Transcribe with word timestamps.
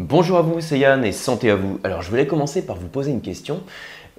Bonjour 0.00 0.38
à 0.38 0.42
vous, 0.42 0.60
c'est 0.60 0.78
Yann 0.78 1.04
et 1.04 1.10
santé 1.10 1.50
à 1.50 1.56
vous. 1.56 1.80
Alors 1.82 2.02
je 2.02 2.10
voulais 2.10 2.28
commencer 2.28 2.64
par 2.64 2.76
vous 2.76 2.86
poser 2.86 3.10
une 3.10 3.20
question. 3.20 3.64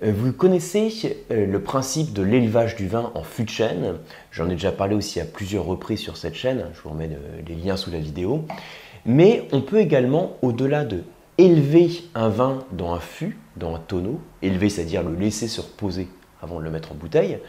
Euh, 0.03 0.11
vous 0.13 0.33
connaissez 0.33 1.23
euh, 1.31 1.45
le 1.45 1.63
principe 1.63 2.11
de 2.11 2.21
l'élevage 2.21 2.75
du 2.75 2.89
vin 2.89 3.13
en 3.15 3.23
fût 3.23 3.45
de 3.45 3.49
chêne? 3.49 3.95
J'en 4.29 4.49
ai 4.49 4.55
déjà 4.55 4.73
parlé 4.73 4.93
aussi 4.93 5.21
à 5.21 5.25
plusieurs 5.25 5.63
reprises 5.63 6.01
sur 6.01 6.17
cette 6.17 6.35
chaîne. 6.35 6.65
Je 6.73 6.81
vous 6.81 6.89
remets 6.89 7.09
euh, 7.09 7.41
les 7.47 7.55
liens 7.55 7.77
sous 7.77 7.91
la 7.91 7.99
vidéo. 7.99 8.43
Mais 9.05 9.47
on 9.53 9.61
peut 9.61 9.79
également, 9.79 10.35
au-delà 10.41 10.83
de 10.83 11.03
élever 11.37 11.89
un 12.13 12.27
vin 12.27 12.59
dans 12.73 12.93
un 12.93 12.99
fût, 12.99 13.37
dans 13.55 13.73
un 13.73 13.79
tonneau, 13.79 14.19
élever 14.41 14.67
c'est-à-dire 14.67 15.01
le 15.01 15.15
laisser 15.15 15.47
se 15.47 15.61
reposer 15.61 16.09
avant 16.41 16.59
de 16.59 16.65
le 16.65 16.71
mettre 16.71 16.91
en 16.91 16.95
bouteille, 16.95 17.39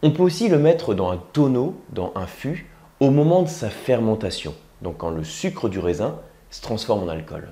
on 0.00 0.10
peut 0.10 0.22
aussi 0.22 0.48
le 0.48 0.58
mettre 0.58 0.94
dans 0.94 1.10
un 1.10 1.20
tonneau, 1.34 1.78
dans 1.92 2.12
un 2.14 2.26
fût, 2.26 2.66
au 3.00 3.10
moment 3.10 3.42
de 3.42 3.48
sa 3.48 3.68
fermentation. 3.68 4.54
Donc 4.80 4.96
quand 4.96 5.10
le 5.10 5.22
sucre 5.22 5.68
du 5.68 5.80
raisin 5.80 6.18
se 6.48 6.62
transforme 6.62 7.02
en 7.02 7.08
alcool. 7.08 7.50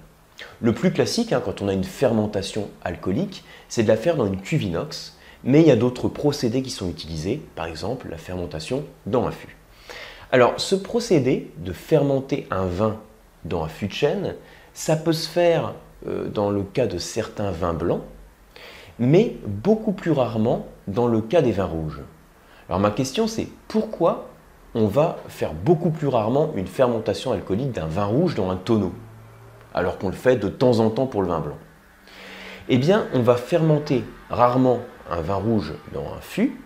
Le 0.61 0.73
plus 0.73 0.93
classique, 0.93 1.33
hein, 1.33 1.43
quand 1.45 1.63
on 1.63 1.69
a 1.69 1.73
une 1.73 1.85
fermentation 1.85 2.69
alcoolique, 2.83 3.45
c'est 3.69 3.83
de 3.83 3.89
la 3.89 3.97
faire 3.97 4.17
dans 4.17 4.27
une 4.27 4.41
cuve 4.41 4.63
inox, 4.63 5.17
mais 5.45 5.61
il 5.61 5.67
y 5.67 5.71
a 5.71 5.77
d'autres 5.77 6.09
procédés 6.09 6.63
qui 6.63 6.71
sont 6.71 6.89
utilisés, 6.89 7.43
par 7.55 7.67
exemple 7.67 8.09
la 8.11 8.19
fermentation 8.19 8.85
dans 9.07 9.27
un 9.27 9.33
fût. 9.33 9.57
Alors 10.31 10.55
ce 10.57 10.75
procédé 10.75 11.51
de 11.59 11.73
fermenter 11.73 12.47
un 12.51 12.67
vin 12.67 12.99
dans 13.45 13.65
un 13.65 13.69
fût 13.69 13.89
de 13.89 13.93
chêne, 13.93 14.35
ça 14.73 14.97
peut 14.97 15.13
se 15.13 15.29
faire 15.29 15.75
euh, 16.07 16.29
dans 16.29 16.51
le 16.51 16.63
cas 16.63 16.87
de 16.87 16.99
certains 16.99 17.51
vins 17.51 17.75
blancs, 17.75 18.03
mais 18.99 19.37
beaucoup 19.47 19.93
plus 19.93 20.13
rarement 20.13 20.67
dans 20.87 21.07
le 21.07 21.21
cas 21.21 21.43
des 21.43 21.53
vins 21.53 21.67
rouges. 21.67 22.01
Alors 22.69 22.81
ma 22.81 22.91
question 22.91 23.27
c'est 23.27 23.49
pourquoi 23.69 24.29
on 24.75 24.87
va 24.87 25.19
faire 25.29 25.53
beaucoup 25.53 25.91
plus 25.91 26.09
rarement 26.09 26.53
une 26.57 26.67
fermentation 26.67 27.33
alcoolique 27.33 27.73
d'un 27.73 27.87
vin 27.87 28.07
rouge 28.07 28.35
dans 28.35 28.49
un 28.49 28.57
tonneau, 28.57 28.93
alors 29.75 29.99
qu'on 29.99 30.09
le 30.09 30.15
fait 30.15 30.37
de 30.37 30.49
temps 30.49 30.81
en 30.81 30.91
temps 30.91 31.07
pour 31.07 31.23
le 31.23 31.29
vin 31.29 31.41
blanc 31.41 31.59
Eh 32.69 32.79
bien, 32.79 33.07
on 33.15 33.21
va 33.21 33.37
fermenter 33.37 34.05
rarement 34.31 34.81
un 35.11 35.21
vin 35.21 35.35
rouge 35.35 35.75
dans 35.93 36.05
un 36.17 36.21
fût, 36.21 36.59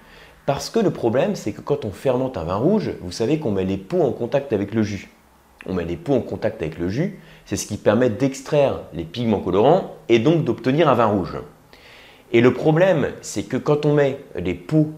parce 0.47 0.71
que 0.71 0.79
le 0.79 0.91
problème, 0.91 1.35
c'est 1.35 1.53
que 1.53 1.61
quand 1.61 1.85
on 1.85 1.91
fermente 1.91 2.37
un 2.37 2.45
vin 2.45 2.57
rouge, 2.57 2.93
vous 3.01 3.13
savez 3.13 3.39
qu'on 3.39 3.51
met 3.51 3.65
les 3.65 3.79
peaux 3.79 4.03
en 4.03 4.13
contact 4.13 4.53
avec 4.53 4.75
le 4.75 4.83
jus. 4.83 5.11
On 5.69 5.75
met 5.75 5.85
les 5.85 5.97
peaux 5.97 6.15
en 6.15 6.21
contact 6.21 6.63
avec 6.63 6.79
le 6.79 6.89
jus, 6.89 7.19
c'est 7.45 7.57
ce 7.57 7.67
qui 7.67 7.77
permet 7.77 8.11
d'extraire 8.11 8.83
les 8.93 9.05
pigments 9.05 9.41
colorants 9.41 9.97
et 10.09 10.21
donc 10.21 10.45
d'obtenir 10.45 10.89
un 10.89 10.95
vin 10.95 11.07
rouge. 11.07 11.37
Et 12.33 12.41
le 12.41 12.53
problème, 12.53 13.09
c'est 13.23 13.45
que 13.45 13.57
quand 13.57 13.87
on 13.87 13.95
met 13.95 14.19
les 14.37 14.55
peaux 14.55 14.91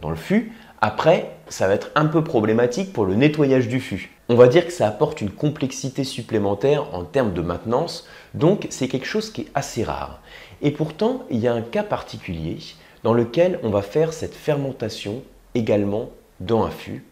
dans 0.00 0.10
le 0.10 0.16
fût, 0.16 0.52
après, 0.80 1.30
ça 1.48 1.68
va 1.68 1.74
être 1.74 1.90
un 1.94 2.06
peu 2.06 2.24
problématique 2.24 2.92
pour 2.92 3.04
le 3.04 3.14
nettoyage 3.14 3.68
du 3.68 3.80
fût. 3.80 4.10
On 4.32 4.36
va 4.36 4.46
dire 4.46 4.64
que 4.64 4.72
ça 4.72 4.86
apporte 4.86 5.20
une 5.20 5.32
complexité 5.32 6.04
supplémentaire 6.04 6.94
en 6.94 7.02
termes 7.02 7.32
de 7.32 7.42
maintenance, 7.42 8.06
donc 8.32 8.68
c'est 8.70 8.86
quelque 8.86 9.04
chose 9.04 9.30
qui 9.30 9.40
est 9.40 9.48
assez 9.56 9.82
rare. 9.82 10.22
Et 10.62 10.70
pourtant, 10.70 11.24
il 11.30 11.40
y 11.40 11.48
a 11.48 11.52
un 11.52 11.62
cas 11.62 11.82
particulier 11.82 12.58
dans 13.02 13.12
lequel 13.12 13.58
on 13.64 13.70
va 13.70 13.82
faire 13.82 14.12
cette 14.12 14.36
fermentation 14.36 15.24
également 15.56 16.10
dans 16.38 16.62
un 16.62 16.70
fût, 16.70 17.04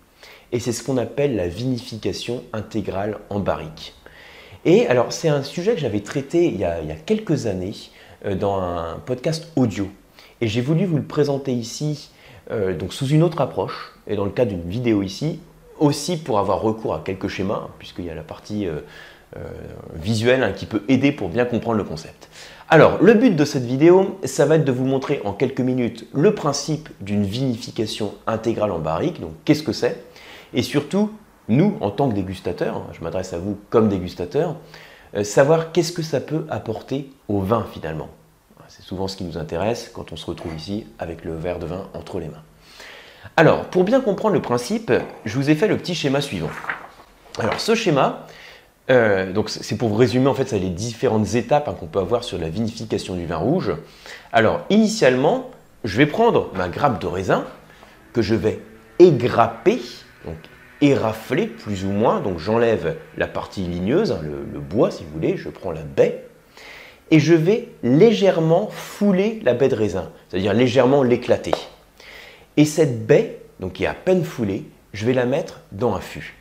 et 0.53 0.61
c'est 0.61 0.71
ce 0.71 0.85
qu'on 0.85 0.97
appelle 0.97 1.35
la 1.35 1.49
vinification 1.49 2.45
intégrale 2.53 3.19
en 3.31 3.41
barrique. 3.41 3.97
Et 4.65 4.87
alors, 4.87 5.13
c'est 5.13 5.29
un 5.29 5.43
sujet 5.43 5.75
que 5.75 5.81
j'avais 5.81 6.03
traité 6.03 6.47
il 6.47 6.57
y, 6.61 6.65
a, 6.65 6.79
quelques 7.05 7.47
années 7.47 7.75
euh, 8.27 8.37
dans 8.37 8.61
un 8.61 9.01
podcast 9.05 9.51
audio, 9.57 9.89
et 10.41 10.47
j'ai 10.47 10.61
voulu 10.61 10.85
vous 10.85 10.99
le 10.99 11.03
présenter 11.03 11.53
ici 11.53 12.13
euh, 12.53 12.77
donc 12.77 12.95
sous 12.95 13.09
une 13.09 13.25
autre 13.25 13.41
approche, 13.41 13.93
et 14.07 14.15
dans 14.15 14.25
le 14.25 14.31
cas 14.31 14.45
d'une 14.45 14.63
vidéo 14.63 15.03
ici, 15.03 15.41
aussi 15.81 16.17
pour 16.17 16.39
avoir 16.39 16.61
recours 16.61 16.95
à 16.95 17.03
quelques 17.05 17.29
schémas, 17.29 17.69
puisqu'il 17.79 18.05
y 18.05 18.11
a 18.11 18.15
la 18.15 18.23
partie 18.23 18.67
euh, 18.67 18.81
euh, 19.37 19.41
visuelle 19.95 20.43
hein, 20.43 20.53
qui 20.53 20.67
peut 20.67 20.83
aider 20.89 21.13
pour 21.13 21.29
bien 21.29 21.45
comprendre 21.45 21.79
le 21.79 21.85
concept. 21.85 22.29
Alors, 22.69 23.03
le 23.03 23.15
but 23.15 23.35
de 23.35 23.45
cette 23.45 23.65
vidéo, 23.65 24.19
ça 24.25 24.45
va 24.47 24.57
être 24.57 24.65
de 24.65 24.73
vous 24.73 24.85
montrer 24.85 25.21
en 25.25 25.33
quelques 25.33 25.61
minutes 25.61 26.07
le 26.13 26.35
principe 26.35 26.89
d'une 27.01 27.25
vinification 27.25 28.15
intégrale 28.27 28.73
en 28.73 28.79
barrique, 28.79 29.21
donc 29.21 29.33
qu'est-ce 29.45 29.63
que 29.63 29.73
c'est, 29.73 30.03
et 30.53 30.63
surtout, 30.63 31.11
nous, 31.49 31.79
en 31.81 31.91
tant 31.91 32.09
que 32.11 32.15
dégustateurs, 32.15 32.77
hein, 32.77 32.87
je 32.93 33.03
m'adresse 33.03 33.33
à 33.33 33.39
vous 33.39 33.59
comme 33.71 33.89
dégustateurs, 33.89 34.57
savoir 35.23 35.73
qu'est-ce 35.73 35.93
que 35.93 36.03
ça 36.03 36.21
peut 36.21 36.45
apporter 36.51 37.11
au 37.29 37.41
vin 37.41 37.67
finalement. 37.73 38.09
C'est 38.69 38.83
souvent 38.83 39.09
ce 39.09 39.17
qui 39.17 39.25
nous 39.25 39.39
intéresse 39.39 39.91
quand 39.93 40.13
on 40.13 40.17
se 40.17 40.27
retrouve 40.27 40.55
ici 40.55 40.87
avec 40.99 41.25
le 41.25 41.35
verre 41.35 41.59
de 41.59 41.65
vin 41.65 41.89
entre 41.95 42.21
les 42.21 42.29
mains. 42.29 42.43
Alors, 43.37 43.67
pour 43.67 43.85
bien 43.85 44.01
comprendre 44.01 44.35
le 44.35 44.43
principe, 44.43 44.93
je 45.25 45.37
vous 45.37 45.51
ai 45.51 45.55
fait 45.55 45.69
le 45.69 45.77
petit 45.77 45.95
schéma 45.95 46.21
suivant. 46.21 46.51
Alors, 47.39 47.61
ce 47.61 47.75
schéma, 47.75 48.27
euh, 48.91 49.33
c'est 49.47 49.77
pour 49.77 49.99
résumer 49.99 50.27
en 50.27 50.35
fait 50.35 50.53
les 50.53 50.71
différentes 50.71 51.35
étapes 51.35 51.69
hein, 51.69 51.77
qu'on 51.79 51.87
peut 51.87 52.01
avoir 52.01 52.25
sur 52.25 52.39
la 52.39 52.49
vinification 52.49 53.15
du 53.15 53.27
vin 53.27 53.37
rouge. 53.37 53.73
Alors, 54.33 54.63
initialement, 54.71 55.51
je 55.85 55.97
vais 55.97 56.07
prendre 56.07 56.51
ma 56.55 56.69
grappe 56.69 57.01
de 57.01 57.07
raisin 57.07 57.45
que 58.13 58.23
je 58.23 58.35
vais 58.35 58.61
égrapper, 58.99 59.81
donc 60.25 60.37
érafler 60.81 61.47
plus 61.47 61.85
ou 61.85 61.91
moins. 61.91 62.21
Donc, 62.21 62.39
j'enlève 62.39 62.97
la 63.17 63.29
partie 63.29 63.63
ligneuse, 63.63 64.13
hein, 64.13 64.21
le 64.23 64.61
bois 64.61 64.91
si 64.91 65.05
vous 65.05 65.11
voulez, 65.11 65.37
je 65.37 65.49
prends 65.49 65.71
la 65.71 65.83
baie 65.83 66.25
et 67.11 67.21
je 67.21 67.35
vais 67.35 67.69
légèrement 67.83 68.69
fouler 68.71 69.41
la 69.45 69.55
baie 69.55 69.69
de 69.69 69.75
raisin, 69.75 70.11
c'est-à-dire 70.29 70.53
légèrement 70.53 71.03
l'éclater. 71.03 71.53
Et 72.59 72.65
cette 72.65 73.07
baie, 73.07 73.39
donc 73.61 73.75
qui 73.75 73.85
est 73.85 73.87
à 73.87 73.95
peine 73.95 74.25
foulée, 74.25 74.65
je 74.93 75.07
vais 75.07 75.15
la 75.15 75.27
mettre 75.27 75.61
dans 75.71 75.95
un 75.95 76.01
fût. 76.01 76.35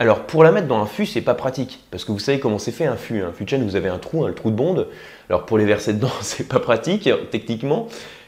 Alors 0.00 0.26
pour 0.26 0.42
la 0.42 0.50
mettre 0.50 0.66
dans 0.66 0.82
un 0.82 0.86
fût, 0.86 1.06
c'est 1.06 1.20
pas 1.20 1.34
pratique 1.34 1.84
parce 1.92 2.04
que 2.04 2.10
vous 2.10 2.18
savez 2.18 2.40
comment 2.40 2.58
c'est 2.58 2.72
fait 2.72 2.86
un 2.86 2.96
fût. 2.96 3.22
Un 3.22 3.32
fût 3.32 3.44
de 3.44 3.62
vous 3.62 3.76
avez 3.76 3.88
un 3.88 3.98
trou, 3.98 4.24
un 4.24 4.32
trou 4.32 4.50
de 4.50 4.56
bonde. 4.56 4.88
Alors 5.28 5.46
pour 5.46 5.56
les 5.56 5.66
verser 5.66 5.92
dedans, 5.92 6.10
c'est 6.20 6.48
pas 6.48 6.58
pratique 6.58 7.08
techniquement. 7.30 7.86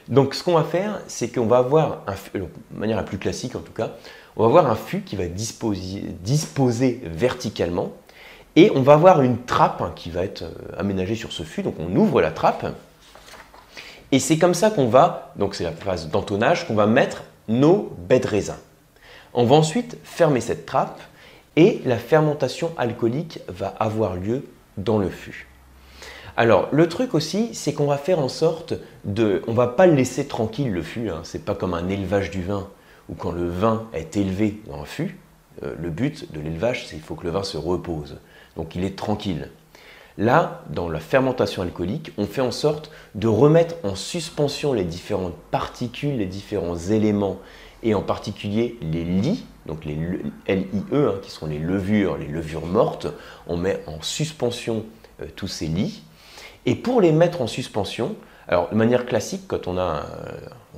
Donc 0.08 0.34
ce 0.34 0.44
qu'on 0.44 0.54
va 0.54 0.62
faire, 0.62 1.00
c'est 1.08 1.28
qu'on 1.28 1.46
va 1.46 1.58
avoir 1.58 2.04
un 2.06 2.14
de 2.38 2.46
manière 2.70 2.96
la 2.96 3.02
plus 3.02 3.18
classique 3.18 3.56
en 3.56 3.60
tout 3.60 3.72
cas, 3.72 3.96
on 4.36 4.42
va 4.42 4.48
avoir 4.48 4.70
un 4.70 4.76
fût 4.76 5.00
qui 5.00 5.16
va 5.16 5.26
disposer, 5.26 6.04
disposer 6.20 7.00
verticalement 7.04 7.92
et 8.54 8.70
on 8.76 8.82
va 8.82 8.92
avoir 8.92 9.22
une 9.22 9.38
trappe 9.38 9.82
hein, 9.82 9.92
qui 9.96 10.10
va 10.10 10.22
être 10.22 10.42
euh, 10.42 10.78
aménagée 10.78 11.16
sur 11.16 11.32
ce 11.32 11.42
fût. 11.42 11.62
Donc 11.62 11.74
on 11.80 11.96
ouvre 11.96 12.20
la 12.20 12.30
trappe. 12.30 12.64
Et 14.12 14.18
c'est 14.18 14.36
comme 14.36 14.54
ça 14.54 14.70
qu'on 14.70 14.88
va, 14.88 15.32
donc 15.36 15.54
c'est 15.54 15.64
la 15.64 15.72
phase 15.72 16.08
d'entonnage, 16.08 16.66
qu'on 16.66 16.74
va 16.74 16.86
mettre 16.86 17.24
nos 17.48 17.90
baies 17.96 18.20
de 18.20 18.28
raisin. 18.28 18.58
On 19.32 19.44
va 19.44 19.56
ensuite 19.56 19.96
fermer 20.04 20.42
cette 20.42 20.66
trappe 20.66 21.00
et 21.56 21.80
la 21.86 21.96
fermentation 21.96 22.72
alcoolique 22.76 23.40
va 23.48 23.68
avoir 23.68 24.16
lieu 24.16 24.44
dans 24.76 24.98
le 24.98 25.08
fût. 25.08 25.48
Alors 26.36 26.68
le 26.72 26.88
truc 26.88 27.14
aussi, 27.14 27.54
c'est 27.54 27.72
qu'on 27.72 27.86
va 27.86 27.96
faire 27.96 28.18
en 28.18 28.28
sorte 28.28 28.74
de, 29.04 29.42
on 29.46 29.54
va 29.54 29.66
pas 29.66 29.86
laisser 29.86 30.26
tranquille 30.26 30.70
le 30.70 30.82
fût. 30.82 31.08
Hein. 31.08 31.20
C'est 31.24 31.44
pas 31.44 31.54
comme 31.54 31.72
un 31.72 31.88
élevage 31.88 32.30
du 32.30 32.42
vin 32.42 32.68
où 33.08 33.14
quand 33.14 33.32
le 33.32 33.48
vin 33.48 33.88
est 33.94 34.16
élevé 34.16 34.60
dans 34.66 34.80
un 34.80 34.84
fût, 34.84 35.18
euh, 35.62 35.74
le 35.80 35.90
but 35.90 36.32
de 36.32 36.40
l'élevage, 36.40 36.86
c'est 36.86 36.96
qu'il 36.96 37.04
faut 37.04 37.14
que 37.14 37.24
le 37.24 37.30
vin 37.30 37.42
se 37.42 37.56
repose. 37.56 38.18
Donc 38.56 38.74
il 38.74 38.84
est 38.84 38.96
tranquille. 38.96 39.50
Là, 40.18 40.62
dans 40.70 40.88
la 40.88 41.00
fermentation 41.00 41.62
alcoolique, 41.62 42.12
on 42.18 42.26
fait 42.26 42.40
en 42.40 42.50
sorte 42.50 42.90
de 43.14 43.28
remettre 43.28 43.76
en 43.82 43.94
suspension 43.94 44.72
les 44.72 44.84
différentes 44.84 45.36
particules, 45.50 46.18
les 46.18 46.26
différents 46.26 46.76
éléments, 46.76 47.38
et 47.82 47.94
en 47.94 48.02
particulier 48.02 48.78
les 48.80 49.04
lits, 49.04 49.44
donc 49.66 49.84
les 49.84 49.94
LIE, 49.94 50.32
hein, 50.48 51.14
qui 51.22 51.30
sont 51.30 51.46
les 51.46 51.58
levures, 51.58 52.16
les 52.16 52.28
levures 52.28 52.66
mortes. 52.66 53.08
On 53.46 53.56
met 53.56 53.82
en 53.86 54.00
suspension 54.02 54.84
euh, 55.20 55.26
tous 55.34 55.48
ces 55.48 55.66
lits. 55.66 56.02
Et 56.66 56.74
pour 56.74 57.00
les 57.00 57.10
mettre 57.10 57.42
en 57.42 57.46
suspension, 57.46 58.14
alors 58.48 58.68
de 58.70 58.76
manière 58.76 59.06
classique, 59.06 59.42
quand 59.48 59.66
on 59.66 59.78
a, 59.78 60.04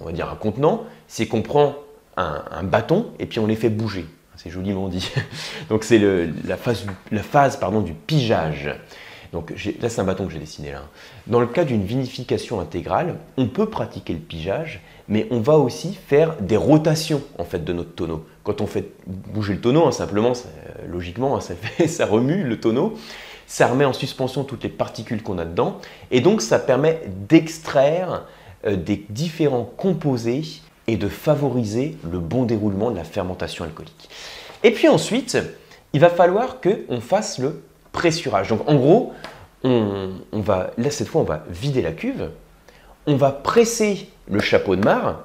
on 0.00 0.06
va 0.06 0.12
dire 0.12 0.30
un 0.30 0.36
contenant, 0.36 0.84
c'est 1.08 1.26
qu'on 1.26 1.42
prend 1.42 1.74
un 2.16 2.62
bâton 2.62 3.08
et 3.18 3.26
puis 3.26 3.40
on 3.40 3.46
les 3.46 3.56
fait 3.56 3.70
bouger. 3.70 4.06
C'est 4.36 4.50
joliment 4.50 4.88
dit. 4.88 5.10
Donc 5.68 5.84
c'est 5.84 5.98
la 5.98 6.56
phase, 6.56 7.58
du 7.84 7.92
pigeage. 7.92 8.70
Donc 9.34 9.50
là, 9.80 9.88
c'est 9.88 10.00
un 10.00 10.04
bâton 10.04 10.26
que 10.26 10.32
j'ai 10.32 10.38
dessiné 10.38 10.70
là. 10.70 10.82
Dans 11.26 11.40
le 11.40 11.48
cas 11.48 11.64
d'une 11.64 11.84
vinification 11.84 12.60
intégrale, 12.60 13.16
on 13.36 13.48
peut 13.48 13.66
pratiquer 13.66 14.12
le 14.12 14.20
pigeage, 14.20 14.80
mais 15.08 15.26
on 15.32 15.40
va 15.40 15.54
aussi 15.58 15.92
faire 15.92 16.36
des 16.40 16.56
rotations 16.56 17.20
en 17.36 17.44
fait 17.44 17.64
de 17.64 17.72
notre 17.72 17.96
tonneau. 17.96 18.24
Quand 18.44 18.60
on 18.60 18.68
fait 18.68 18.92
bouger 19.08 19.54
le 19.54 19.60
tonneau, 19.60 19.86
hein, 19.86 19.90
simplement, 19.90 20.34
logiquement, 20.88 21.36
hein, 21.36 21.40
ça 21.88 22.06
remue 22.06 22.44
le 22.44 22.60
tonneau, 22.60 22.94
ça 23.48 23.66
remet 23.66 23.84
en 23.84 23.92
suspension 23.92 24.44
toutes 24.44 24.62
les 24.62 24.68
particules 24.68 25.20
qu'on 25.20 25.38
a 25.38 25.44
dedans, 25.44 25.80
et 26.12 26.20
donc 26.20 26.40
ça 26.40 26.60
permet 26.60 27.02
d'extraire 27.28 28.26
euh, 28.64 28.76
des 28.76 29.04
différents 29.10 29.64
composés 29.64 30.44
et 30.86 30.96
de 30.96 31.08
favoriser 31.08 31.96
le 32.08 32.20
bon 32.20 32.44
déroulement 32.44 32.92
de 32.92 32.96
la 32.96 33.04
fermentation 33.04 33.64
alcoolique. 33.64 34.08
Et 34.62 34.70
puis 34.70 34.86
ensuite, 34.86 35.36
il 35.92 35.98
va 35.98 36.08
falloir 36.08 36.60
qu'on 36.60 37.00
fasse 37.00 37.38
le 37.38 37.64
Donc 38.48 38.68
en 38.68 38.74
gros, 38.74 39.12
on, 39.62 40.10
va, 40.32 40.70
là 40.76 40.90
cette 40.90 41.08
fois, 41.08 41.22
on 41.22 41.24
va 41.24 41.44
vider 41.48 41.80
la 41.80 41.92
cuve, 41.92 42.30
on 43.06 43.16
va 43.16 43.30
presser 43.32 44.08
le 44.28 44.40
chapeau 44.40 44.76
de 44.76 44.84
marc. 44.84 45.16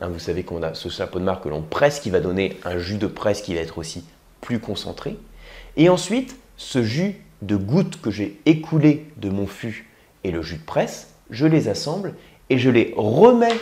Hein, 0.00 0.08
vous 0.08 0.20
savez 0.20 0.44
qu'on 0.44 0.62
a 0.62 0.74
ce 0.74 0.88
chapeau 0.88 1.18
de 1.18 1.24
marc 1.24 1.42
que 1.44 1.48
l'on 1.48 1.62
presse 1.62 1.98
qui 1.98 2.10
va 2.10 2.20
donner 2.20 2.58
un 2.64 2.78
jus 2.78 2.98
de 2.98 3.08
presse 3.08 3.42
qui 3.42 3.54
va 3.54 3.60
être 3.60 3.78
aussi 3.78 4.04
plus 4.40 4.60
concentré. 4.60 5.16
Et 5.76 5.88
ensuite, 5.88 6.36
ce 6.56 6.82
jus 6.82 7.20
de 7.42 7.56
gouttes 7.56 8.00
que 8.00 8.10
j'ai 8.10 8.40
écoulées 8.46 9.10
de 9.16 9.30
mon 9.30 9.46
fût 9.46 9.90
et 10.22 10.30
le 10.30 10.42
jus 10.42 10.58
de 10.58 10.64
presse, 10.64 11.14
je 11.30 11.46
les 11.46 11.68
assemble 11.68 12.14
et 12.50 12.58
je 12.58 12.70
les 12.70 12.94
remets 12.96 13.58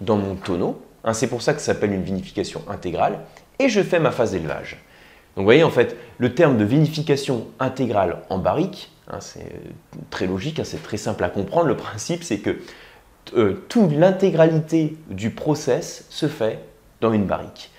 dans 0.00 0.16
mon 0.16 0.36
tonneau. 0.36 0.80
Hein, 1.04 1.14
c'est 1.14 1.26
pour 1.26 1.42
ça 1.42 1.52
que 1.52 1.60
ça 1.60 1.66
s'appelle 1.66 1.92
une 1.92 2.02
vinification 2.02 2.62
intégrale. 2.68 3.20
Et 3.58 3.68
je 3.68 3.82
fais 3.82 3.98
ma 3.98 4.12
phase 4.12 4.32
d'élevage. 4.32 4.78
Donc 5.34 5.42
vous 5.42 5.44
voyez, 5.44 5.64
en 5.64 5.70
fait, 5.70 5.96
le 6.18 6.34
terme 6.34 6.58
de 6.58 6.64
vinification 6.64 7.46
intégrale 7.58 8.18
en 8.28 8.38
barrique, 8.38 8.90
hein, 9.08 9.20
c'est 9.20 9.50
très 10.10 10.26
logique, 10.26 10.60
hein, 10.60 10.64
c'est 10.64 10.82
très 10.82 10.98
simple 10.98 11.24
à 11.24 11.30
comprendre. 11.30 11.66
Le 11.66 11.76
principe, 11.76 12.22
c'est 12.22 12.38
que 12.38 12.58
euh, 13.34 13.64
toute 13.68 13.92
l'intégralité 13.92 14.96
du 15.08 15.30
process 15.30 16.06
se 16.10 16.28
fait 16.28 16.58
dans 17.00 17.12
une 17.12 17.24
barrique. 17.24 17.70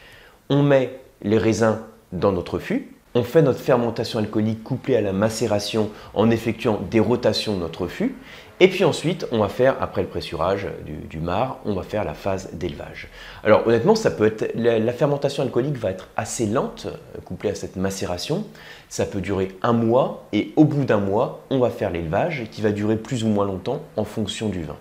On 0.49 0.63
met 0.63 0.99
les 1.21 1.37
raisins 1.37 1.79
dans 2.11 2.31
notre 2.31 2.59
fût, 2.59 2.92
on 3.15 3.23
fait 3.23 3.41
notre 3.41 3.59
fermentation 3.59 4.19
alcoolique 4.19 4.63
couplée 4.63 4.95
à 4.95 5.01
la 5.01 5.13
macération 5.13 5.89
en 6.13 6.29
effectuant 6.31 6.81
des 6.89 6.99
rotations 6.99 7.55
de 7.55 7.59
notre 7.59 7.87
fût. 7.87 8.15
Et 8.59 8.67
puis 8.67 8.85
ensuite, 8.85 9.27
on 9.31 9.39
va 9.39 9.49
faire, 9.49 9.75
après 9.81 10.03
le 10.03 10.07
pressurage 10.07 10.67
du, 10.85 11.19
mar, 11.19 11.59
on 11.65 11.73
va 11.73 11.83
faire 11.83 12.05
la 12.05 12.13
phase 12.13 12.51
d'élevage. 12.53 13.09
Alors 13.43 13.67
honnêtement, 13.67 13.95
ça 13.95 14.11
peut 14.11 14.25
être, 14.25 14.51
la, 14.55 14.93
fermentation 14.93 15.43
alcoolique 15.43 15.77
va 15.77 15.91
être 15.91 16.07
assez 16.15 16.45
lente, 16.45 16.87
couplée 17.25 17.49
à 17.49 17.55
cette 17.55 17.75
macération. 17.75 18.45
Ça 18.89 19.05
peut 19.05 19.21
durer 19.21 19.49
un 19.63 19.73
mois 19.73 20.27
et 20.33 20.53
au 20.55 20.65
bout 20.65 20.85
d'un 20.85 20.99
mois, 20.99 21.41
on 21.49 21.59
va 21.59 21.71
faire 21.71 21.89
l'élevage 21.89 22.43
qui 22.51 22.61
va 22.61 22.71
durer 22.71 22.95
plus 22.95 23.23
ou 23.23 23.27
moins 23.27 23.45
longtemps 23.45 23.81
en 23.97 24.05
fonction 24.05 24.49
du 24.49 24.63
vin. 24.63 24.77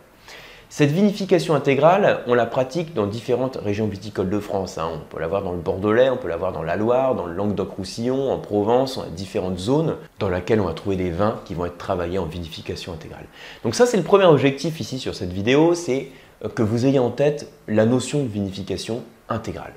Cette 0.74 0.90
vinification 0.90 1.54
intégrale, 1.54 2.20
on 2.26 2.32
la 2.32 2.46
pratique 2.46 2.94
dans 2.94 3.06
différentes 3.06 3.56
régions 3.56 3.86
viticoles 3.86 4.30
de 4.30 4.40
France. 4.40 4.78
Hein. 4.78 4.88
On 4.94 5.14
peut 5.14 5.20
l'avoir 5.20 5.42
dans 5.42 5.52
le 5.52 5.58
Bordelais, 5.58 6.08
on 6.08 6.16
peut 6.16 6.28
l'avoir 6.28 6.50
dans 6.50 6.62
la 6.62 6.76
Loire, 6.76 7.14
dans 7.14 7.26
le 7.26 7.34
Languedoc-Roussillon, 7.34 8.32
en 8.32 8.38
Provence, 8.38 8.96
dans 8.96 9.04
différentes 9.10 9.58
zones 9.58 9.96
dans 10.18 10.30
lesquelles 10.30 10.62
on 10.62 10.64
va 10.64 10.72
trouver 10.72 10.96
des 10.96 11.10
vins 11.10 11.42
qui 11.44 11.52
vont 11.52 11.66
être 11.66 11.76
travaillés 11.76 12.18
en 12.18 12.24
vinification 12.24 12.94
intégrale. 12.94 13.26
Donc 13.64 13.74
ça, 13.74 13.84
c'est 13.84 13.98
le 13.98 14.02
premier 14.02 14.24
objectif 14.24 14.80
ici 14.80 14.98
sur 14.98 15.14
cette 15.14 15.34
vidéo, 15.34 15.74
c'est 15.74 16.08
euh, 16.42 16.48
que 16.48 16.62
vous 16.62 16.86
ayez 16.86 16.98
en 16.98 17.10
tête 17.10 17.52
la 17.68 17.84
notion 17.84 18.22
de 18.22 18.28
vinification 18.28 19.02
intégrale. 19.28 19.74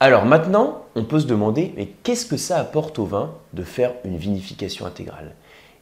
Alors 0.00 0.24
maintenant, 0.24 0.86
on 0.94 1.04
peut 1.04 1.20
se 1.20 1.26
demander, 1.26 1.74
mais 1.76 1.86
qu'est-ce 2.02 2.24
que 2.24 2.38
ça 2.38 2.58
apporte 2.58 2.98
au 2.98 3.04
vin 3.04 3.34
de 3.52 3.62
faire 3.62 3.92
une 4.06 4.16
vinification 4.16 4.86
intégrale? 4.86 5.34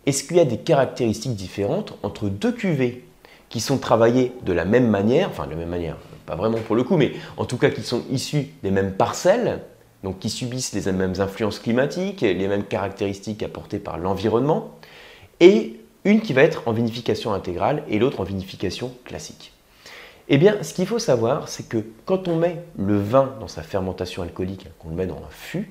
Est-ce 0.04 0.24
qu'il 0.24 0.36
y 0.38 0.40
a 0.40 0.44
des 0.44 0.58
caractéristiques 0.58 1.36
différentes 1.36 1.96
entre 2.02 2.28
deux 2.28 2.50
cuvées? 2.50 3.04
Qui 3.48 3.60
sont 3.60 3.78
travaillés 3.78 4.32
de 4.42 4.52
la 4.52 4.64
même 4.64 4.88
manière, 4.88 5.28
enfin 5.28 5.46
de 5.46 5.50
la 5.50 5.56
même 5.56 5.68
manière, 5.68 5.96
pas 6.26 6.36
vraiment 6.36 6.58
pour 6.58 6.76
le 6.76 6.82
coup, 6.82 6.96
mais 6.96 7.12
en 7.36 7.44
tout 7.44 7.56
cas 7.56 7.70
qui 7.70 7.82
sont 7.82 8.02
issus 8.10 8.48
des 8.62 8.70
mêmes 8.70 8.92
parcelles, 8.92 9.60
donc 10.02 10.18
qui 10.18 10.30
subissent 10.30 10.74
les 10.74 10.92
mêmes 10.92 11.14
influences 11.18 11.58
climatiques, 11.58 12.20
les 12.20 12.48
mêmes 12.48 12.64
caractéristiques 12.64 13.42
apportées 13.42 13.78
par 13.78 13.98
l'environnement, 13.98 14.74
et 15.40 15.80
une 16.04 16.20
qui 16.20 16.32
va 16.32 16.42
être 16.42 16.68
en 16.68 16.72
vinification 16.72 17.32
intégrale 17.32 17.82
et 17.88 17.98
l'autre 17.98 18.20
en 18.20 18.24
vinification 18.24 18.92
classique. 19.04 19.52
Eh 20.28 20.38
bien, 20.38 20.62
ce 20.62 20.74
qu'il 20.74 20.86
faut 20.86 20.98
savoir, 20.98 21.48
c'est 21.48 21.68
que 21.68 21.84
quand 22.04 22.26
on 22.28 22.36
met 22.36 22.64
le 22.76 22.98
vin 22.98 23.34
dans 23.40 23.48
sa 23.48 23.62
fermentation 23.62 24.22
alcoolique, 24.22 24.66
qu'on 24.78 24.88
le 24.88 24.96
met 24.96 25.06
dans 25.06 25.16
un 25.16 25.30
fût, 25.30 25.70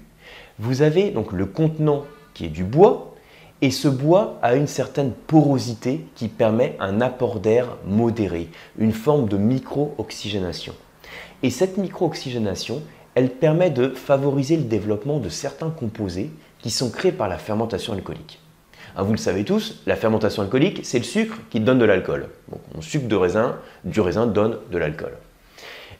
vous 0.59 0.81
avez 0.81 1.11
donc 1.11 1.31
le 1.33 1.45
contenant 1.45 2.05
qui 2.33 2.45
est 2.45 2.49
du 2.49 2.63
bois, 2.63 3.14
et 3.61 3.71
ce 3.71 3.87
bois 3.87 4.37
a 4.41 4.55
une 4.55 4.67
certaine 4.67 5.11
porosité 5.11 6.05
qui 6.15 6.27
permet 6.27 6.75
un 6.79 7.01
apport 7.01 7.39
d'air 7.39 7.77
modéré, 7.85 8.49
une 8.77 8.91
forme 8.91 9.27
de 9.27 9.37
micro-oxygénation. 9.37 10.73
Et 11.41 11.49
cette 11.49 11.77
micro-oxygénation, 11.77 12.81
elle 13.15 13.29
permet 13.29 13.69
de 13.69 13.89
favoriser 13.89 14.57
le 14.57 14.63
développement 14.63 15.19
de 15.19 15.29
certains 15.29 15.69
composés 15.69 16.31
qui 16.59 16.69
sont 16.69 16.89
créés 16.89 17.11
par 17.11 17.29
la 17.29 17.37
fermentation 17.37 17.93
alcoolique. 17.93 18.39
Hein, 18.95 19.03
vous 19.03 19.11
le 19.11 19.17
savez 19.17 19.43
tous, 19.43 19.81
la 19.85 19.95
fermentation 19.95 20.41
alcoolique, 20.41 20.81
c'est 20.83 20.99
le 20.99 21.03
sucre 21.03 21.37
qui 21.49 21.59
donne 21.59 21.79
de 21.79 21.85
l'alcool. 21.85 22.29
Donc, 22.49 22.61
mon 22.73 22.81
sucre 22.81 23.07
de 23.07 23.15
raisin, 23.15 23.57
du 23.83 24.01
raisin 24.01 24.25
donne 24.25 24.57
de 24.71 24.77
l'alcool. 24.77 25.13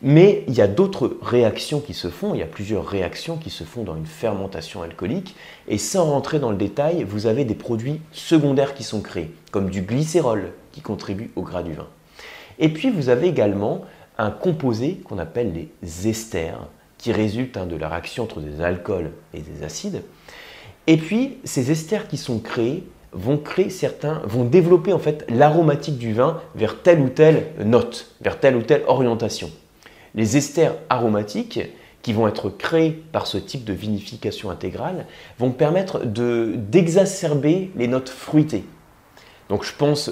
Mais 0.07 0.43
il 0.47 0.53
y 0.53 0.61
a 0.61 0.67
d'autres 0.67 1.17
réactions 1.23 1.79
qui 1.79 1.95
se 1.95 2.11
font, 2.11 2.35
il 2.35 2.39
y 2.39 2.43
a 2.43 2.45
plusieurs 2.45 2.85
réactions 2.85 3.37
qui 3.37 3.49
se 3.49 3.63
font 3.63 3.81
dans 3.81 3.95
une 3.95 4.05
fermentation 4.05 4.83
alcoolique, 4.83 5.35
et 5.67 5.79
sans 5.79 6.05
rentrer 6.05 6.37
dans 6.37 6.51
le 6.51 6.57
détail, 6.57 7.03
vous 7.03 7.25
avez 7.25 7.43
des 7.43 7.55
produits 7.55 7.99
secondaires 8.11 8.75
qui 8.75 8.83
sont 8.83 9.01
créés, 9.01 9.31
comme 9.49 9.71
du 9.71 9.81
glycérol 9.81 10.51
qui 10.73 10.81
contribue 10.81 11.31
au 11.35 11.41
gras 11.41 11.63
du 11.63 11.73
vin. 11.73 11.87
Et 12.59 12.69
puis 12.69 12.91
vous 12.91 13.09
avez 13.09 13.27
également 13.27 13.81
un 14.19 14.29
composé 14.29 15.01
qu'on 15.03 15.17
appelle 15.17 15.53
les 15.53 16.07
esters, 16.07 16.67
qui 16.99 17.11
résultent 17.11 17.57
hein, 17.57 17.65
de 17.65 17.75
la 17.75 17.89
réaction 17.89 18.25
entre 18.25 18.41
des 18.41 18.61
alcools 18.61 19.09
et 19.33 19.39
des 19.39 19.63
acides. 19.63 20.03
Et 20.85 20.97
puis 20.97 21.39
ces 21.45 21.71
esters 21.71 22.07
qui 22.07 22.17
sont 22.17 22.37
créés 22.37 22.83
vont 23.11 23.39
créer 23.39 23.71
certains, 23.71 24.21
vont 24.25 24.45
développer 24.45 24.93
en 24.93 24.99
fait 24.99 25.25
l'aromatique 25.31 25.97
du 25.97 26.13
vin 26.13 26.41
vers 26.53 26.83
telle 26.83 26.99
ou 26.99 27.09
telle 27.09 27.47
note, 27.65 28.13
vers 28.21 28.39
telle 28.39 28.55
ou 28.55 28.61
telle 28.61 28.83
orientation 28.85 29.49
les 30.15 30.37
esters 30.37 30.75
aromatiques 30.89 31.59
qui 32.01 32.13
vont 32.13 32.27
être 32.27 32.49
créés 32.49 33.03
par 33.11 33.27
ce 33.27 33.37
type 33.37 33.65
de 33.65 33.73
vinification 33.73 34.49
intégrale 34.49 35.05
vont 35.39 35.51
permettre 35.51 36.05
d'exacerber 36.05 37.71
les 37.75 37.87
notes 37.87 38.09
fruitées. 38.09 38.65
Donc 39.49 39.63
je 39.63 39.73
pense 39.75 40.11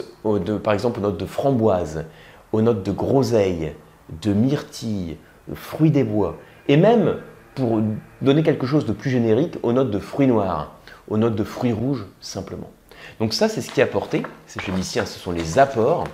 par 0.63 0.73
exemple 0.73 0.99
aux 0.99 1.03
notes 1.03 1.19
de 1.19 1.25
framboise, 1.25 2.05
aux 2.51 2.61
notes 2.61 2.83
de 2.83 2.91
groseille, 2.91 3.73
de 4.21 4.33
myrtille, 4.33 5.17
de 5.47 5.55
fruits 5.55 5.91
des 5.91 6.03
bois, 6.03 6.37
et 6.67 6.77
même 6.77 7.17
pour 7.55 7.81
donner 8.21 8.43
quelque 8.43 8.65
chose 8.65 8.85
de 8.85 8.93
plus 8.93 9.09
générique, 9.09 9.57
aux 9.63 9.73
notes 9.73 9.91
de 9.91 9.99
fruits 9.99 10.27
noirs, 10.27 10.75
aux 11.07 11.17
notes 11.17 11.35
de 11.35 11.43
fruits 11.43 11.73
rouges 11.73 12.05
simplement. 12.21 12.71
Donc 13.19 13.33
ça 13.33 13.49
c'est 13.49 13.61
ce 13.61 13.71
qui 13.71 13.81
est 13.81 13.83
apporté, 13.83 14.23
ici, 14.77 14.99
hein, 14.99 15.05
ce 15.05 15.19
sont 15.19 15.31
les 15.31 15.59
apports 15.59 16.05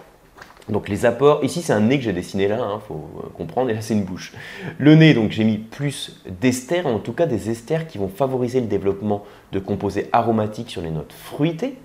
donc 0.69 0.88
les 0.88 1.06
apports, 1.06 1.44
ici 1.44 1.62
c'est 1.62 1.74
un 1.74 1.81
nez 1.81 1.98
que 1.98 2.04
j'ai 2.04 2.13
dessiné 2.13 2.48
là, 2.48 2.57
il 2.57 2.62
hein, 2.62 2.81
faut 2.88 3.10
euh, 3.18 3.30
comprendre, 3.36 3.69
et 3.69 3.74
là 3.74 3.81
c'est 3.81 3.94
une 3.94 4.04
bouche. 4.04 4.33
Le 4.77 4.95
nez, 4.95 5.13
donc 5.13 5.31
j'ai 5.31 5.44
mis 5.44 5.57
plus 5.57 6.21
d'esters, 6.42 6.86
en 6.86 7.00
tout 7.00 7.13
cas 7.13 7.25
des 7.25 7.50
esters 7.50 7.88
qui 7.88 7.98
vont 7.98 8.07
favoriser 8.07 8.62
le 8.62 8.68
développement 8.68 9.25
de 9.51 9.60
composés 9.60 10.10
aromatiques 10.12 10.69
sur 10.69 10.81
les 10.81 10.92
notes 10.92 11.13
fruitées. 11.13 11.75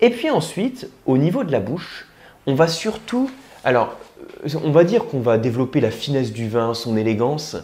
Et 0.00 0.10
puis 0.10 0.30
ensuite, 0.30 0.90
au 1.06 1.18
niveau 1.18 1.44
de 1.44 1.52
la 1.52 1.60
bouche, 1.60 2.06
on 2.46 2.54
va 2.54 2.68
surtout, 2.68 3.30
alors 3.64 3.96
euh, 4.44 4.58
on 4.64 4.70
va 4.70 4.84
dire 4.84 5.06
qu'on 5.06 5.20
va 5.20 5.38
développer 5.38 5.80
la 5.80 5.90
finesse 5.90 6.32
du 6.32 6.48
vin, 6.48 6.72
son 6.74 6.96
élégance, 6.96 7.56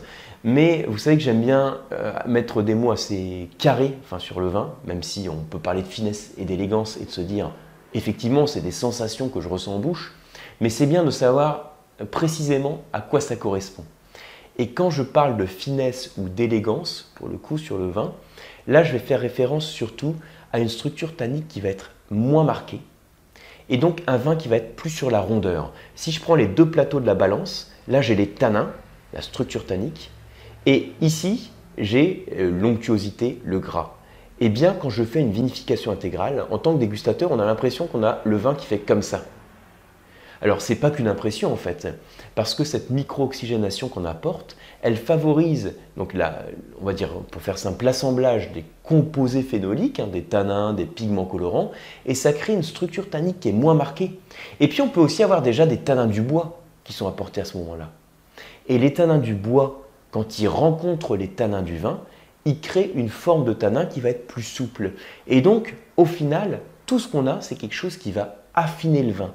mais 0.47 0.85
vous 0.89 0.99
savez 0.99 1.17
que 1.17 1.23
j'aime 1.23 1.41
bien 1.41 1.79
euh, 1.93 2.13
mettre 2.27 2.61
des 2.61 2.75
mots 2.75 2.91
assez 2.91 3.49
carrés 3.57 3.95
sur 4.19 4.41
le 4.41 4.49
vin, 4.49 4.75
même 4.85 5.03
si 5.03 5.27
on 5.31 5.37
peut 5.37 5.59
parler 5.59 5.81
de 5.81 5.89
finesse 5.89 6.33
et 6.37 6.45
d'élégance 6.45 6.99
et 7.01 7.07
de 7.07 7.11
se 7.11 7.23
dire, 7.23 7.51
effectivement, 7.95 8.47
c'est 8.47 8.61
des 8.61 8.71
sensations 8.71 9.31
que 9.31 9.41
je 9.41 9.49
ressens 9.49 9.77
en 9.77 9.79
bouche 9.79 10.13
mais 10.61 10.71
c'est 10.71 10.87
bien 10.87 11.05
de 11.05 11.11
savoir 11.11 11.73
précisément 12.11 12.83
à 12.93 13.01
quoi 13.01 13.21
ça 13.21 13.37
correspond. 13.37 13.85
Et 14.59 14.71
quand 14.71 14.91
je 14.91 15.03
parle 15.03 15.37
de 15.37 15.47
finesse 15.47 16.13
ou 16.17 16.29
d'élégance, 16.29 17.13
pour 17.17 17.29
le 17.29 17.37
coup 17.37 17.59
sur 17.59 17.79
le 17.79 17.89
vin, 17.89 18.13
là 18.67 18.85
je 18.85 18.93
vais 18.93 18.99
faire 18.99 19.21
référence 19.21 19.67
surtout 19.67 20.15
à 20.53 20.61
une 20.61 20.69
structure 20.69 21.17
tannique 21.17 21.49
qui 21.49 21.61
va 21.61 21.69
être 21.69 21.91
moins 22.11 22.45
marquée, 22.45 22.81
et 23.69 23.77
donc 23.77 24.03
un 24.07 24.17
vin 24.17 24.37
qui 24.37 24.49
va 24.49 24.57
être 24.57 24.77
plus 24.77 24.91
sur 24.91 25.11
la 25.11 25.21
rondeur. 25.21 25.73
Si 25.97 26.13
je 26.13 26.21
prends 26.21 26.35
les 26.35 26.47
deux 26.47 26.71
plateaux 26.71 27.01
de 27.01 27.07
la 27.07 27.15
balance, 27.15 27.73
là 27.89 28.01
j'ai 28.01 28.15
les 28.15 28.29
tanins, 28.29 28.71
la 29.13 29.23
structure 29.23 29.67
tannique, 29.67 30.11
et 30.67 30.93
ici 31.01 31.51
j'ai 31.77 32.27
euh, 32.39 32.51
l'onctuosité, 32.51 33.41
le 33.45 33.59
gras. 33.59 33.95
Et 34.41 34.49
bien 34.49 34.75
quand 34.75 34.91
je 34.91 35.03
fais 35.03 35.21
une 35.21 35.33
vinification 35.33 35.91
intégrale, 35.91 36.45
en 36.51 36.59
tant 36.59 36.75
que 36.75 36.79
dégustateur, 36.79 37.33
on 37.33 37.41
a 37.41 37.45
l'impression 37.45 37.87
qu'on 37.87 38.05
a 38.05 38.21
le 38.25 38.37
vin 38.37 38.55
qui 38.55 38.67
fait 38.67 38.79
comme 38.79 39.03
ça. 39.03 39.25
Alors 40.43 40.61
c'est 40.61 40.75
pas 40.75 40.91
qu'une 40.91 41.09
impression 41.09 41.53
en 41.53 41.57
fait, 41.57 41.89
parce 42.35 42.55
que 42.55 42.65
cette 42.65 42.91
micro-oxygénation 42.91 43.89
qu'on 43.89 44.05
apporte, 44.05 44.57
elle 44.83 44.97
favorise, 44.97 45.75
donc 45.97 46.13
la, 46.13 46.45
on 46.81 46.85
va 46.85 46.93
dire 46.93 47.11
pour 47.31 47.41
faire 47.41 47.57
simple, 47.59 47.85
l'assemblage 47.85 48.53
des 48.53 48.65
composés 48.83 49.43
phénoliques, 49.43 50.01
hein, 50.01 50.09
des 50.13 50.23
tanins, 50.23 50.75
des 50.75 50.85
pigments 50.85 51.25
colorants, 51.25 51.71
et 52.05 52.15
ça 52.15 52.33
crée 52.33 52.53
une 52.53 52.63
structure 52.63 53.09
tannique 53.09 53.41
qui 53.41 53.49
est 53.49 53.53
moins 53.53 53.75
marquée. 53.75 54.19
Et 54.61 54.69
puis 54.69 54.83
on 54.83 54.89
peut 54.89 55.01
aussi 55.01 55.23
avoir 55.23 55.41
déjà 55.41 55.67
des 55.67 55.79
tanins 55.79 56.07
du 56.07 56.21
bois 56.21 56.61
qui 56.85 56.93
sont 56.93 57.09
apportés 57.09 57.41
à 57.41 57.45
ce 57.45 57.57
moment-là. 57.59 57.91
Et 58.69 58.79
les 58.79 58.93
tanins 58.93 59.19
du 59.19 59.35
bois, 59.35 59.83
quand 60.11 60.39
ils 60.39 60.49
rencontrent 60.49 61.17
les 61.17 61.29
tanins 61.29 61.63
du 61.63 61.77
vin, 61.77 62.01
ils 62.45 62.61
créent 62.61 62.93
une 62.95 63.09
forme 63.09 63.45
de 63.45 63.53
tanin 63.53 63.87
qui 63.87 64.01
va 64.01 64.11
être 64.11 64.27
plus 64.27 64.43
souple. 64.43 64.93
Et 65.27 65.41
donc, 65.41 65.75
au 65.97 66.05
final, 66.05 66.61
tout 66.87 66.99
ce 66.99 67.09
qu'on 67.09 67.27
a, 67.27 67.41
c'est 67.41 67.57
quelque 67.57 67.75
chose 67.75 67.97
qui 67.97 68.13
va 68.13 68.37
affiner 68.55 69.03
le 69.03 69.13
vin, 69.13 69.33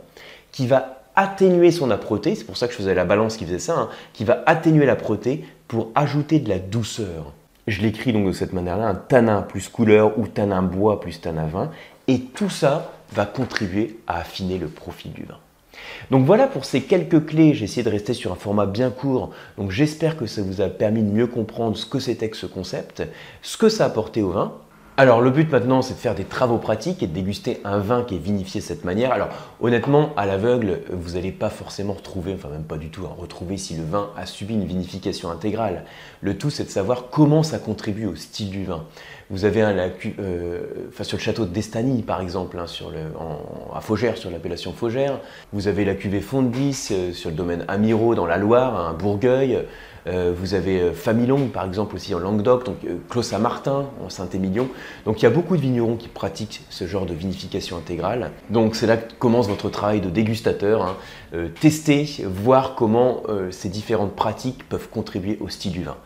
qui 0.52 0.68
va 0.68 1.02
atténuer 1.16 1.72
son 1.72 1.92
âpreté, 1.92 2.36
c'est 2.36 2.46
pour 2.46 2.58
ça 2.58 2.68
que 2.68 2.74
je 2.74 2.78
faisais 2.78 2.94
la 2.96 3.06
balance 3.06 3.38
qui 3.38 3.46
faisait 3.46 3.60
ça, 3.60 3.78
hein, 3.78 3.90
qui 4.14 4.24
va 4.24 4.44
atténuer 4.46 4.86
l'âpreté 4.86 5.44
pour 5.68 5.90
ajouter 5.96 6.40
de 6.40 6.50
la 6.50 6.60
douceur. 6.60 7.34
Je 7.68 7.82
l'écris 7.82 8.14
donc 8.14 8.26
de 8.26 8.32
cette 8.32 8.54
manière-là, 8.54 8.88
un 8.88 8.96
tanin 8.96 9.42
plus 9.42 9.70
couleur 9.70 10.18
ou 10.18 10.28
tanin 10.28 10.62
bois 10.62 11.00
plus 11.02 11.20
tanin 11.20 11.46
vin, 11.46 11.72
et 12.08 12.22
tout 12.22 12.50
ça 12.50 12.92
va 13.12 13.26
contribuer 13.26 14.00
à 14.08 14.20
affiner 14.20 14.58
le 14.58 14.68
profil 14.68 15.12
du 15.12 15.24
vin. 15.24 15.38
Donc 16.10 16.26
voilà 16.26 16.48
pour 16.48 16.66
ces 16.66 16.82
quelques 16.82 17.26
clés, 17.26 17.54
j'ai 17.54 17.66
essayé 17.66 17.84
de 17.84 17.90
rester 17.90 18.14
sur 18.14 18.32
un 18.32 18.36
format 18.36 18.66
bien 18.66 18.90
court, 18.90 19.32
donc 19.58 19.72
j'espère 19.72 20.18
que 20.18 20.26
ça 20.26 20.42
vous 20.42 20.62
a 20.62 20.68
permis 20.68 21.04
de 21.04 21.12
mieux 21.12 21.28
comprendre 21.28 21.78
ce 21.78 21.86
que 21.86 22.00
c'était 22.00 22.30
que 22.30 22.38
ce 22.38 22.46
concept, 22.46 23.04
ce 23.42 23.58
que 23.58 23.70
ça 23.70 23.84
a 23.84 23.88
apporté 23.88 24.22
au 24.22 24.32
vin, 24.32 24.54
Alors 25.00 25.22
le 25.22 25.32
but 25.32 25.50
maintenant 25.50 25.82
c'est 25.82 25.94
de 25.94 26.00
faire 26.00 26.14
des 26.14 26.26
travaux 26.26 26.58
pratiques 26.58 27.02
et 27.02 27.08
de 27.08 27.14
déguster 27.14 27.62
un 27.64 27.78
vin 27.78 28.04
qui 28.04 28.16
est 28.16 28.20
vinifié 28.20 28.60
de 28.60 28.66
cette 28.66 28.84
manière. 28.84 29.14
Alors 29.14 29.30
honnêtement 29.62 30.10
à 30.18 30.26
l'aveugle 30.26 30.82
vous 30.92 31.14
n'allez 31.14 31.32
pas 31.32 31.50
forcément 31.50 31.94
retrouver, 31.94 32.34
enfin 32.34 32.50
même 32.50 32.66
pas 32.66 32.76
du 32.76 32.90
tout, 32.90 33.06
hein, 33.06 33.16
retrouver 33.18 33.56
si 33.56 33.76
le 33.76 33.84
vin 33.86 34.10
a 34.18 34.26
subi 34.26 34.56
une 34.56 34.66
vinification 34.66 35.32
intégrale. 35.32 35.86
Le 36.20 36.38
tout 36.38 36.50
c'est 36.50 36.66
de 36.66 36.70
savoir 36.70 37.06
comment 37.12 37.44
ça 37.44 37.60
contribue 37.60 38.08
au 38.08 38.16
style 38.18 38.50
du 38.50 38.66
vin. 38.66 38.84
Vous 39.30 39.46
avez 39.46 39.62
un 39.62 39.72
lacu, 39.72 40.16
euh, 40.20 40.90
sur 41.02 41.18
le 41.18 41.24
château 41.24 41.46
de 41.46 41.52
Destany 41.52 42.02
par 42.02 42.20
exemple, 42.20 42.60
hein, 42.60 42.68
sur 42.68 42.90
le, 42.90 43.00
à 43.74 43.80
Faugère, 43.80 44.18
sur 44.18 44.30
l'appellation 44.30 44.74
Faugère. 44.74 45.22
Vous 45.54 45.70
avez 45.70 45.86
la 45.86 45.96
cuvée 45.96 46.20
Fondis 46.20 46.90
euh, 46.92 47.14
sur 47.14 47.30
le 47.30 47.38
domaine 47.38 47.64
Amiro 47.70 48.16
dans 48.16 48.26
la 48.26 48.38
Loire, 48.38 48.76
un 48.76 48.92
Bourgueil. 48.92 49.60
Euh, 50.10 50.34
vous 50.36 50.54
avez 50.54 50.80
euh, 50.82 50.94
Famillon, 50.94 51.48
par 51.48 51.66
exemple, 51.66 51.96
aussi 51.96 52.16
en 52.16 52.20
Languedoc, 52.20 52.66
donc 52.66 52.78
euh, 52.86 53.22
Saint-Martin, 53.22 53.86
en 54.04 54.10
Saint-Émilion. 54.10 54.68
Donc 55.06 55.22
il 55.22 55.24
y 55.24 55.28
a 55.28 55.30
beaucoup 55.30 55.56
de 55.56 55.62
vignerons 55.62 55.96
qui 55.96 56.08
pratiquent 56.08 56.62
ce 56.70 56.88
genre 56.88 57.06
de 57.06 57.14
vinification 57.14 57.78
intégrale. 57.78 58.32
Donc 58.50 58.76
c'est 58.76 58.88
là 58.88 58.98
que 58.98 59.14
commence 59.20 59.48
votre 59.48 59.70
travail 59.70 60.02
de 60.02 60.10
dégustateur. 60.10 60.82
Hein. 60.84 60.96
tester, 61.60 62.08
voir 62.26 62.76
comment 62.76 63.24
ces 63.52 63.70
différentes 63.70 64.16
pratiques 64.16 64.68
peuvent 64.68 64.90
contribuer 64.90 65.38
au 65.42 65.50
style 65.50 65.74
du 65.74 65.84
vin. 65.84 65.98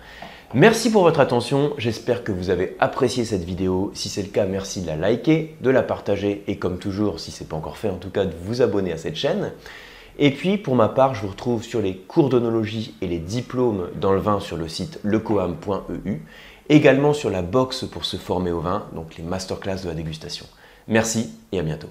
Merci 0.54 0.92
pour 0.92 1.04
votre 1.04 1.20
attention, 1.20 1.74
j'espère 1.78 2.24
que 2.24 2.32
vous 2.32 2.50
avez 2.50 2.76
apprécié 2.80 3.26
cette 3.26 3.44
vidéo. 3.44 3.92
Si 3.94 4.10
c'est 4.10 4.22
le 4.22 4.28
cas, 4.28 4.46
merci 4.46 4.82
de 4.82 4.88
la 4.88 4.96
liker, 4.96 5.56
de 5.62 5.70
la 5.70 5.82
partager 5.82 6.44
et 6.48 6.58
comme 6.58 6.78
toujours, 6.78 7.20
si 7.20 7.32
ce 7.32 7.44
n'est 7.44 7.48
pas 7.48 7.56
encore 7.56 7.78
fait 7.78 7.90
en 7.90 7.98
tout 7.98 8.10
cas, 8.10 8.26
de 8.26 8.34
vous 8.44 8.62
abonner 8.62 8.92
à 8.92 8.98
cette 8.98 9.16
chaîne. 9.16 9.52
Et 10.20 10.32
puis, 10.32 10.58
pour 10.58 10.76
ma 10.76 10.90
part, 10.90 11.16
je 11.16 11.22
vous 11.22 11.30
retrouve 11.30 11.64
sur 11.64 11.82
les 11.82 11.98
cours 11.98 12.30
d'onologie 12.30 12.96
et 13.02 13.08
les 13.08 13.20
diplômes 13.20 13.90
dans 14.00 14.14
le 14.14 14.20
vin 14.20 14.40
sur 14.40 14.58
le 14.58 14.68
site 14.68 15.00
lecoam.eu, 15.04 16.22
également 16.70 17.14
sur 17.14 17.30
la 17.30 17.42
box 17.42 17.86
pour 17.86 18.06
se 18.06 18.18
former 18.18 18.52
au 18.52 18.60
vin, 18.60 18.86
donc 18.94 19.18
les 19.18 19.24
masterclass 19.24 19.82
de 19.84 19.90
la 19.90 19.96
dégustation. 19.96 20.46
Merci 20.88 21.34
et 21.52 21.60
à 21.60 21.64
bientôt. 21.64 21.90